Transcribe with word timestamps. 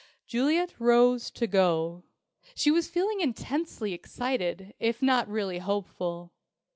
Juliet 0.25 0.73
rose 0.79 1.29
to 1.29 1.45
go. 1.45 2.01
She 2.55 2.71
was 2.71 2.87
feeling 2.89 3.21
intensely 3.21 3.93
excited, 3.93 4.73
if 4.79 4.99
not 5.03 5.27
really 5.29 5.59
hopeful. 5.59 6.33